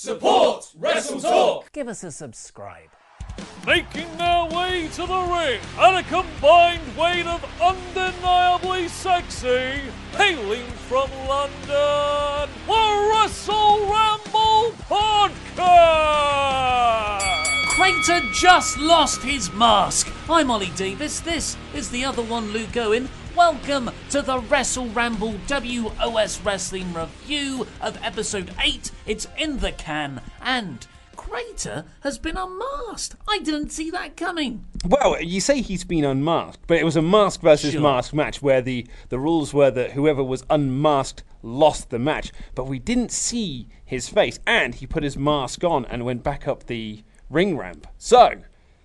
[0.00, 1.72] Support Wrestle Talk.
[1.72, 2.90] Give us a subscribe.
[3.66, 9.80] Making their way to the ring at a combined weight of undeniably sexy,
[10.12, 15.66] hailing from London, the Wrestle Ramble Podcast.
[17.70, 20.06] Crater just lost his mask.
[20.30, 21.18] I'm Ollie Davis.
[21.18, 23.08] This is the other one, Luke Owen.
[23.38, 28.90] Welcome to the Wrestle Ramble WOS Wrestling review of episode 8.
[29.06, 33.14] It's in the can, and Crater has been unmasked.
[33.28, 34.64] I didn't see that coming.
[34.84, 37.80] Well, you say he's been unmasked, but it was a mask versus Sure.
[37.80, 42.32] mask match where the, the rules were that whoever was unmasked lost the match.
[42.56, 46.48] But we didn't see his face, and he put his mask on and went back
[46.48, 47.86] up the ring ramp.
[47.98, 48.42] So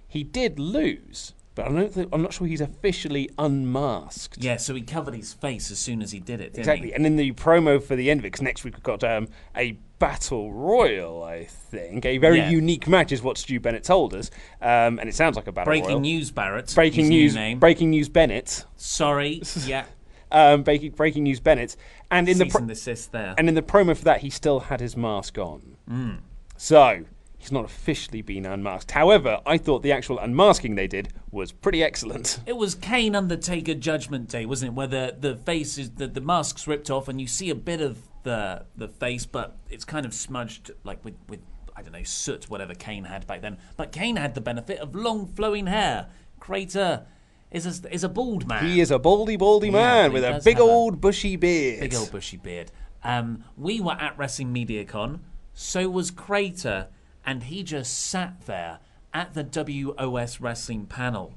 [0.07, 4.37] he did lose, but I don't think, I'm not sure he's officially unmasked.
[4.43, 6.87] Yeah, so he covered his face as soon as he did it, didn't Exactly.
[6.89, 6.93] he?
[6.93, 9.27] And in the promo for the end of it, because next week we've got um,
[9.55, 12.05] a battle royal, I think.
[12.05, 12.49] A very Yeah.
[12.49, 14.29] unique match is what Stu Bennett told us.
[14.61, 15.99] Um, and it sounds like a battle Breaking royal.
[15.99, 16.71] news, Barrett.
[16.75, 17.35] Breaking news.
[17.35, 17.59] name.
[17.59, 18.09] Breaking news.
[18.09, 18.65] Bennett.
[18.75, 19.41] Sorry.
[19.65, 19.85] Yeah.
[20.31, 21.39] Um, breaking, breaking news.
[21.39, 21.75] Bennett.
[22.09, 23.35] And in the Cease pro- there.
[23.37, 25.77] and in the promo for that, he still had his mask on.
[25.87, 26.11] Hmm.
[26.57, 27.03] So
[27.43, 28.91] he's not officially been unmasked.
[28.91, 32.39] However, I thought the actual unmasking they did was pretty excellent.
[32.47, 34.75] It was Kane Undertaker Judgment Day, wasn't it?
[34.75, 37.81] Where the, the face is the, the mask's ripped off and you see a bit
[37.81, 41.41] of the the face, but it's kind of smudged like with, with
[41.75, 43.57] I don't know, soot, whatever Kane had back then.
[43.75, 46.07] But Kane had the benefit of long flowing hair.
[46.39, 47.05] Crater
[47.51, 48.65] is a, is a bald man.
[48.65, 51.81] He is a baldy, baldy Yeah, man with a big have a old bushy beard.
[51.81, 52.71] Big old bushy beard.
[53.03, 55.19] Um, we were at Wrestling MediaCon,
[55.53, 56.87] so was Crater,
[57.25, 58.79] and he just sat there
[59.13, 61.33] at the WOS Wrestling panel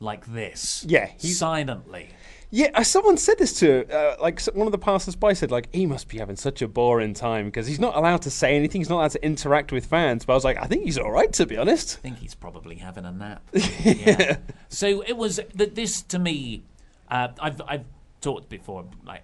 [0.00, 0.84] like this.
[0.88, 2.10] Yeah, he's- silently.
[2.50, 5.84] Yeah, uh, someone said this to uh, like one of the passers-by said like he
[5.84, 8.80] must be having such a boring time because he's not allowed to say anything.
[8.80, 10.24] He's not allowed to interact with fans.
[10.24, 11.96] But I was like, I think he's all right to be honest.
[11.98, 13.42] I think he's probably having a nap.
[13.52, 14.36] yeah.
[14.68, 16.62] So it was th- this to me.
[17.10, 17.84] Uh, I've I've
[18.20, 18.86] talked before.
[19.04, 19.22] Like,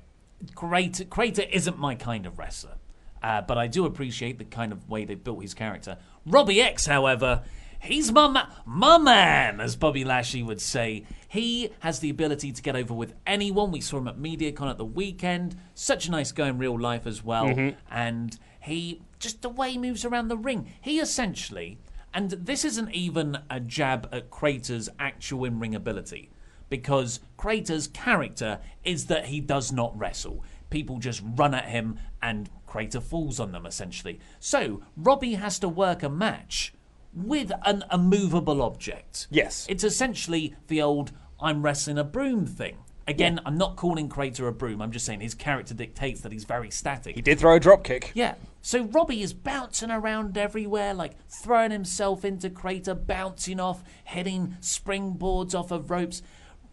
[0.57, 2.75] Crater Crater isn't my kind of wrestler,
[3.23, 5.99] uh, but I do appreciate the kind of way they built his character.
[6.27, 7.43] Robbie X, however,
[7.81, 11.05] he's my ma- my man, as Bobby Lashley would say.
[11.29, 13.71] He has the ability to get over with anyone.
[13.71, 15.57] We saw him at MediaCon at the weekend.
[15.75, 17.47] Such a nice guy in real life as well,
[17.91, 20.73] and he just the way he moves around the ring.
[20.81, 21.79] He essentially
[22.15, 26.31] and this isn't even a jab at Crater's actual in ring ability,
[26.69, 30.45] because Crater's character is that he does not wrestle.
[30.71, 34.19] People just run at him and Crater falls on them, essentially.
[34.41, 36.73] So, Robbie has to work a match
[37.13, 39.27] with an immovable object.
[39.31, 39.67] Yes.
[39.69, 42.79] It's essentially the old I'm wrestling a broom thing.
[43.07, 46.45] Again, I'm not calling Crater a broom, I'm just saying his character dictates that he's
[46.45, 47.15] very static.
[47.15, 48.11] He did throw a drop kick.
[48.15, 48.37] Yeah.
[48.63, 55.55] So Robbie is bouncing around everywhere, like throwing himself into crater, bouncing off, hitting springboards
[55.55, 56.23] off of ropes.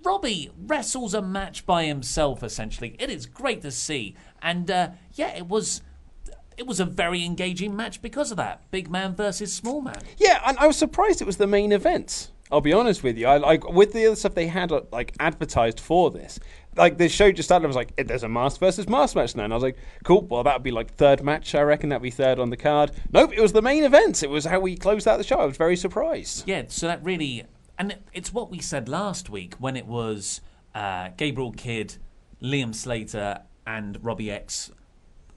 [0.02, 2.96] Robbie wrestles a match by himself, essentially.
[3.00, 5.81] It is great to see, and uh, yeah, it was.
[6.59, 8.69] It was a very engaging match because of that.
[8.69, 10.01] Big man versus small man.
[10.17, 12.31] Yeah, and I was surprised it was the main event.
[12.51, 13.27] I'll be honest with you.
[13.27, 16.38] I like with the other stuff they had uh, like advertised for this.
[16.75, 17.63] Like the show just started.
[17.63, 19.77] I was like, "Eh, "There's a mask versus mask match now," and I was like,
[20.03, 20.23] "Cool.
[20.23, 21.56] Well, that would be like third match.
[21.56, 24.21] I reckon that'd be third on the card." Nope, it was the main event.
[24.21, 25.38] It was how we closed out the show.
[25.38, 26.45] I was very surprised.
[26.45, 27.45] Yeah, so that really,
[27.77, 30.41] and it's what we said last week when it was
[30.75, 31.95] uh, Gabriel Kidd,
[32.41, 34.71] Liam Slater, and Robbie X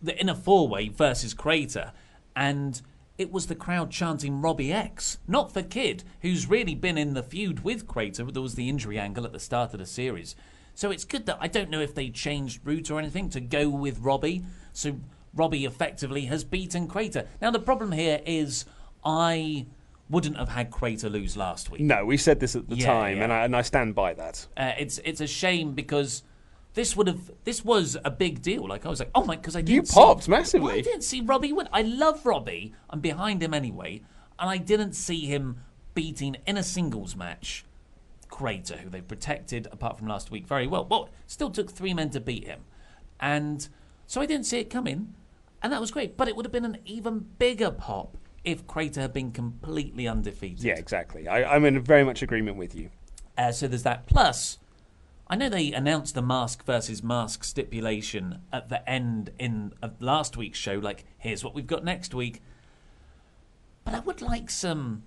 [0.03, 1.93] the- in a four way versus Crater,
[2.35, 2.81] and
[3.19, 7.23] it was the crowd chanting Robbie X, not for Kidd, who's really been in the
[7.23, 8.25] feud with Crater.
[8.25, 10.35] There was the injury angle at the start of the series.
[10.75, 13.69] So it's good that I don't know if they changed route or anything to go
[13.69, 14.43] with Robbie.
[14.73, 14.99] So
[15.35, 17.29] Robbie effectively has beaten Crater.
[17.41, 18.65] Now the problem here is
[19.05, 19.67] I
[20.09, 21.83] wouldn't have had Crater lose last week.
[21.83, 23.25] No, we said this at the Yeah, time, yeah.
[23.25, 24.47] and I and I stand by that.
[24.57, 26.23] Uh, it's it's a shame because
[26.75, 28.67] this would have this was a big deal.
[28.67, 30.67] Like I was like, oh my, because I didn't You see- popped massively.
[30.67, 31.69] Well, I didn't see Robbie win.
[31.73, 32.73] I love Robbie.
[32.91, 34.03] I'm behind him anyway,
[34.39, 35.61] and I didn't see him
[35.95, 37.65] beating in a singles match.
[38.31, 40.87] Crater, who they protected apart from last week very well.
[40.91, 42.61] Well, still took three men to beat him,
[43.21, 43.69] and
[44.07, 45.13] so I didn't see it coming,
[45.63, 46.17] and that was great.
[46.17, 50.65] But it would have been an even bigger pop if Crater had been completely undefeated.
[50.65, 51.29] Yeah, exactly.
[51.29, 52.89] I, I'm in very much agreement with you.
[53.37, 54.07] Uh, so there's that.
[54.07, 54.59] Plus,
[55.29, 60.37] I know they announced the mask versus mask stipulation at the end in of last
[60.37, 60.75] week's show.
[60.75, 62.43] Like, here's what we've got next week.
[63.85, 65.05] But I would like some.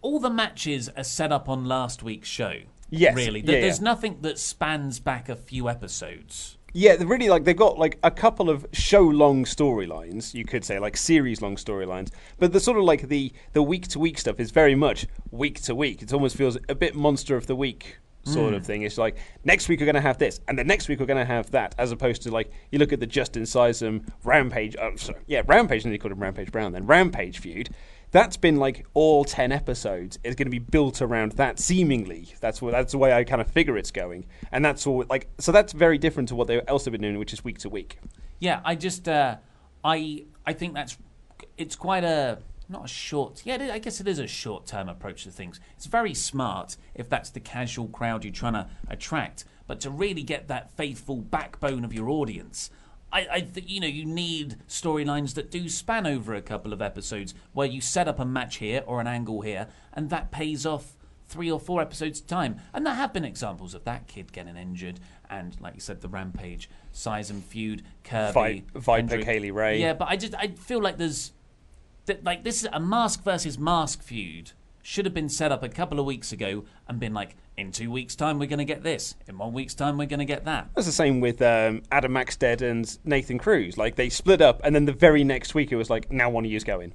[0.00, 2.60] All the matches are set up on last week's show.
[2.90, 3.40] Yes, really.
[3.40, 3.84] yeah, There's yeah.
[3.84, 6.56] nothing that spans back a few episodes.
[6.72, 10.64] Yeah, they're really like they've got like a couple of show long storylines, you could
[10.64, 12.10] say, like series long storylines.
[12.38, 15.60] But the sort of like the the week to week stuff is very much week
[15.62, 16.02] to week.
[16.02, 17.98] It almost feels a bit monster of the week
[18.32, 18.82] sort of thing.
[18.82, 21.18] It's like next week we're going to have this, and the next week we're going
[21.18, 24.76] to have that, as opposed to like you look at the Justin Sysum Rampage.
[24.80, 25.84] Oh, sorry, yeah, Rampage.
[25.84, 26.72] And they called him Rampage Brown.
[26.72, 27.70] Then Rampage feud.
[28.10, 31.58] That's been like all ten episodes is going to be built around that.
[31.58, 35.04] Seemingly, that's what that's the way I kind of figure it's going, and that's all.
[35.10, 37.58] Like, so that's very different to what they else have been doing, which is week
[37.58, 37.98] to week.
[38.38, 39.36] Yeah, I just uh,
[39.84, 40.96] I I think that's
[41.58, 43.42] it's quite a not a short.
[43.44, 45.60] Yeah, I guess it is a short term approach to things.
[45.76, 50.22] It's very smart if that's the casual crowd you're trying to attract, but to really
[50.22, 52.70] get that faithful backbone of your audience.
[53.10, 56.82] I, I think you know you need storylines that do span over a couple of
[56.82, 60.66] episodes where you set up a match here or an angle here, and that pays
[60.66, 60.94] off
[61.26, 62.56] three or four episodes time.
[62.72, 65.00] And there have been examples of that kid getting injured,
[65.30, 69.22] and like you said, the Rampage, Sysum Feud, Kirby, Vi- Viper.
[69.22, 69.80] Kay Lee Ray.
[69.80, 71.32] Yeah, but I just I feel like there's
[72.08, 74.52] that like this is a mask versus mask feud
[74.82, 77.90] should have been set up a couple of weeks ago and been like in two
[77.90, 80.44] weeks time we're going to get this in one week's time we're going to get
[80.44, 83.76] that That's the same with um, Adam Maxted and Nathan Cruz.
[83.76, 86.44] Like they split up, and then the very next week it was like, now one
[86.44, 86.94] of you's going.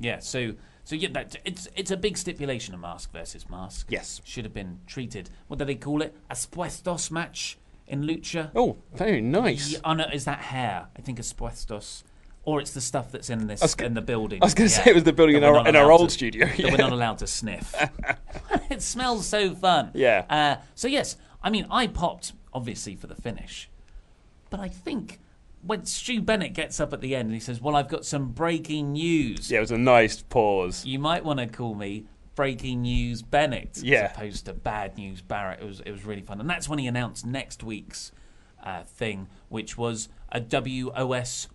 [0.00, 0.54] yeah so
[0.84, 4.20] so yeah that, it's it's a big stipulation of mask versus mask Yes.
[4.24, 8.76] should have been treated what do they call it a spuestos match in lucha Oh,
[8.94, 9.72] very nice.
[9.72, 10.86] Yeah, oh no, is that hair?
[10.96, 12.02] I think it's Spuestos.
[12.46, 14.40] Or it's the stuff that's in this in the building.
[14.40, 16.46] I was gonna say it was the building in our- in our old to- studio,
[16.46, 17.74] That we're not allowed to sniff.
[18.70, 19.90] it smells so fun.
[19.94, 20.24] Yeah.
[20.30, 23.68] Uh, so yes, I mean I popped obviously for the finish,
[24.48, 25.18] but I think
[25.62, 28.28] when Stu Bennett gets up at the end and he says, "Well, I've got some
[28.30, 30.84] breaking news," Yeah, it was a nice pause.
[30.86, 32.04] you might want to call me
[32.36, 34.04] Breaking News Bennett Yeah.
[34.04, 35.60] as opposed to Bad News Barrett.
[35.60, 38.12] It was it was really fun, and that's when he announced next week's
[38.62, 41.48] uh, thing, which was a WOS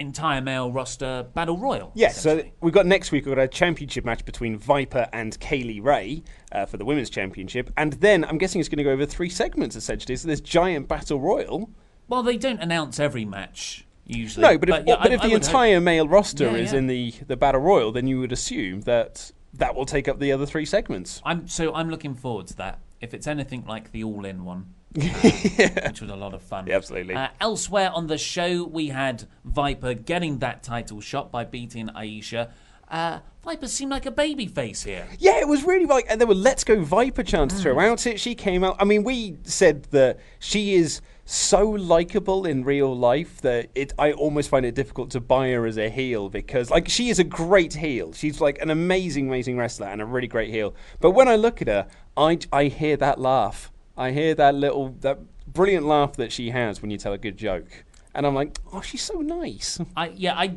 [0.00, 1.92] entire male roster battle royal.
[1.94, 3.26] Yes, so we've got next week.
[3.26, 7.10] We've got a championship match between Viper and Kay Lee Ray uh, for the women's
[7.10, 10.16] championship, and then I'm guessing it's going to go over three segments essentially.
[10.16, 11.70] So this giant battle royal.
[12.08, 14.42] well, they don't announce every match usually.
[14.46, 16.56] No, but if, yeah, but I- if I the would hope- entire male roster Yeah,
[16.56, 16.78] is yeah.
[16.78, 20.32] in the the battle royal, then you would assume that that will take up the
[20.32, 21.22] other three segments.
[21.24, 22.80] I'm so I'm looking forward to that.
[23.00, 26.66] If it's anything like the all-in one, which was a lot of fun.
[26.66, 27.14] Yeah, absolutely.
[27.14, 32.50] Uh, elsewhere on the show, we had Viper getting that title shot by beating Aisha.
[32.88, 35.06] Uh, Viper seemed like a baby face here.
[35.18, 37.62] Yeah, it was really like, and there were "Let's Go Viper" chants Mm.
[37.62, 38.20] throughout it.
[38.20, 38.76] She came out.
[38.78, 43.92] I mean, we said that she is so likable in real life that it.
[43.98, 47.18] I almost find it difficult to buy her as a heel because, like, she is
[47.18, 48.12] a great heel.
[48.12, 50.74] She's like an amazing, amazing wrestler and a really great heel.
[51.00, 51.86] But when I look at her,
[52.16, 53.72] I I hear that laugh.
[53.96, 57.36] I hear that little that brilliant laugh that she has when you tell a good
[57.36, 57.84] joke,
[58.14, 59.78] and I'm like, oh, she's so nice.
[59.96, 60.56] I yeah I.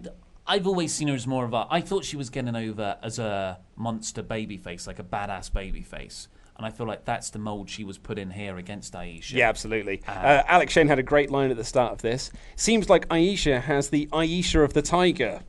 [0.50, 1.67] I've always seen her as more of a.
[1.70, 5.82] I thought she was getting over as a monster baby face, like a badass baby
[5.82, 9.34] face, and I feel like that's the mold she was put in here against Aisha.
[9.34, 10.01] Yeah, absolutely.
[10.08, 12.32] Uh, Alex Shane had a great line at the start of this.
[12.56, 15.41] Seems like Aisha has the Aisha of the Tiger.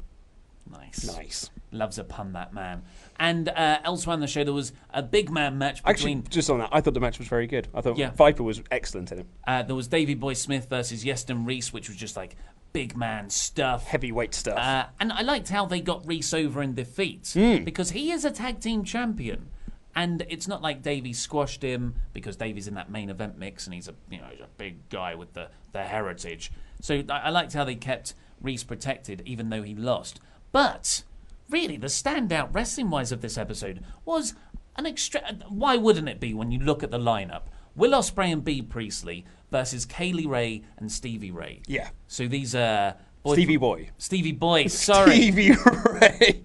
[0.68, 1.50] nice, Nice.
[1.71, 2.83] Loves a pun, that man.
[3.19, 6.31] And uh, elsewhere on the show, there was a big man match Actually, between.
[6.31, 7.67] just on that, I thought the match was very good.
[7.75, 8.11] I thought Yeah.
[8.11, 9.27] Viper was excellent in it.
[9.47, 12.37] Uh, there was Davey Boy Smith versus Iestyn Rees, which was just like
[12.73, 13.85] big man stuff.
[13.89, 14.57] Heavyweight stuff.
[14.59, 17.65] Uh, and I liked how they got Rees over in defeat Hmm.
[17.65, 19.49] because he is a tag team champion.
[19.97, 23.75] And it's not like Davey squashed him because Davey's in that main event mix and
[23.75, 26.53] he's a you know he's a big guy with the, the heritage.
[26.81, 30.21] So I, I liked how they kept Rees protected even though he lost.
[30.53, 31.03] But
[31.50, 34.35] really, the standout wrestling wise of this episode was
[34.76, 35.21] an extra.
[35.49, 37.43] Why wouldn't it be when you look at the lineup?
[37.75, 41.62] Will Ospreay and Bea Priestley versus Kay Lee Ray and Stevie Ray.
[41.67, 41.90] Yeah.
[42.07, 43.90] So these are boy- Stevie Boy.
[43.99, 44.67] Stevie Boy.
[44.69, 46.43] Sorry, Stevie Ray.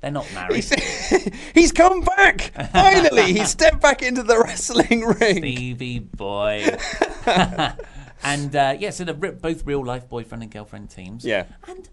[0.02, 0.66] they're not married.
[1.54, 2.52] He's come back!
[2.72, 3.34] Finally!
[3.34, 5.38] he stepped back into the wrestling ring.
[5.38, 6.78] Stevie Boy.
[8.24, 11.26] and uh, yeah, so they're both real life boyfriend and girlfriend teams.
[11.26, 11.46] Yeah.
[11.68, 11.90] And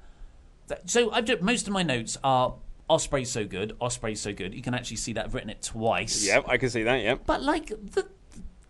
[0.87, 2.55] so I've most of my notes are
[2.89, 4.55] Ospreay's so good, Ospreay's so good.
[4.55, 6.27] You can actually see that I've written it twice.
[6.27, 7.23] Yep, I can see that, yep.
[7.27, 8.07] But like the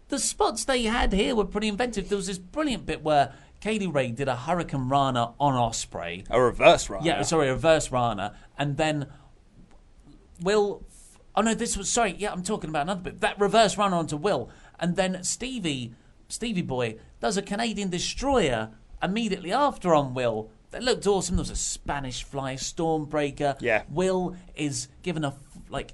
[0.08, 2.08] the spots they had here were pretty inventive.
[2.08, 6.26] There was this brilliant bit where Kay Lee Ray did a hurricanrana on Ospreay.
[6.30, 7.04] A reverse run.
[7.04, 9.08] Yeah, sorry, a reverse Rana, and then
[10.40, 10.84] Will.
[11.34, 12.14] Oh no, this was sorry.
[12.18, 13.20] Yeah, I'm talking about another bit.
[13.20, 15.94] That reverse Rana onto Will, and then Stevie,
[16.28, 18.70] Stevie Boy does a Canadian destroyer
[19.02, 20.50] immediately after on Will.
[20.75, 21.37] That looked awesome.
[21.37, 23.57] There was a Spanish fly, Stormbreaker.
[23.61, 23.85] Yeah.
[23.88, 25.35] Will is given a
[25.69, 25.93] like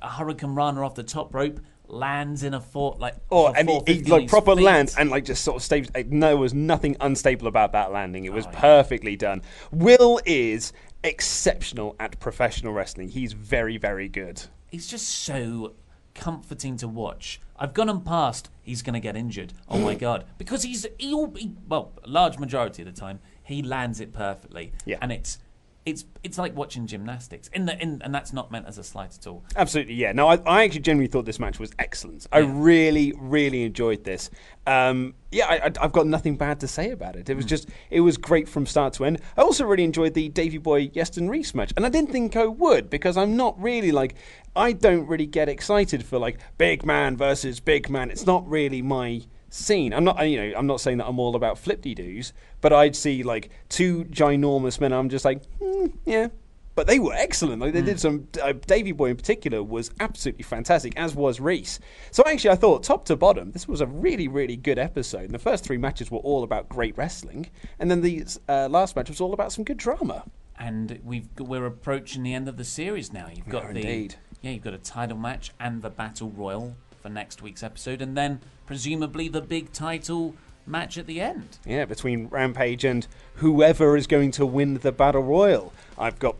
[0.00, 3.16] a hurricanrana off the top rope, lands in a fort like.
[3.30, 4.64] Oh, and he, like proper feet.
[4.64, 5.88] land and like just sort of stays.
[5.94, 8.24] Like, no, there was nothing unstable about that landing.
[8.24, 9.42] It Oh, was perfectly done.
[9.70, 13.10] Will is exceptional at professional wrestling.
[13.10, 14.42] He's very, very good.
[14.70, 15.74] he's just so
[16.14, 17.40] comforting to watch.
[17.58, 18.48] I've gone and past.
[18.62, 19.52] He's going to get injured.
[19.68, 20.24] Oh my god!
[20.38, 24.72] Because he's he'll be well, a large majority of the time he lands it perfectly.
[24.84, 24.98] Yeah.
[25.00, 25.38] and it's
[25.86, 27.48] it's it's like watching gymnastics.
[27.48, 29.44] In the in, and that's not meant as a slight at all.
[29.54, 30.12] Absolutely, yeah.
[30.12, 32.26] No, I, I actually genuinely thought this match was excellent.
[32.32, 34.30] I really, really enjoyed this.
[34.66, 37.28] Um, yeah, I, I've got nothing bad to say about it.
[37.28, 39.20] It was just, it was great from start to end.
[39.36, 42.46] I also really enjoyed the Davey Boy Iestyn Rees match, and I didn't think I
[42.46, 44.14] would because I'm not really like,
[44.56, 48.10] I don't really get excited for like big man versus big man.
[48.10, 49.22] It's not really my
[49.54, 49.94] scene.
[49.94, 52.96] I'm not, you know, I'm not saying that I'm all about flip doos, but I'd
[52.96, 54.92] see like two ginormous men.
[54.92, 56.28] And I'm just like, hmm, yeah,
[56.74, 57.60] but they were excellent.
[57.60, 58.28] Like they did some.
[58.42, 61.78] Uh, Davey Boy in particular was absolutely fantastic, as was Rees.
[62.10, 65.24] So actually, I thought top to bottom, this was a really, really good episode.
[65.24, 68.96] And the first three matches were all about great wrestling, and then the uh, last
[68.96, 70.24] match was all about some good drama.
[70.58, 73.28] And we've we're approaching the end of the series now.
[73.32, 74.16] You've got the indeed.
[74.40, 78.16] yeah, you've got a title match and the battle royal for next week's episode, and
[78.16, 80.34] then presumably the big title
[80.66, 81.58] match at the end.
[81.66, 83.06] Yeah, between Rampage and
[83.36, 85.74] whoever is going to win the battle royal.
[85.98, 86.34] I've got,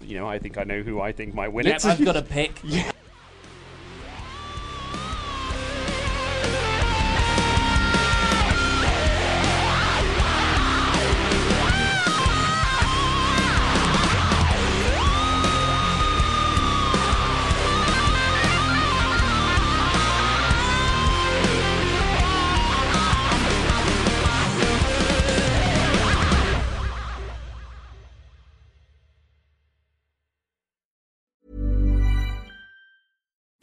[0.00, 1.86] you know, I think I know who I think might win Yep, it.
[1.86, 2.52] I've got a pick.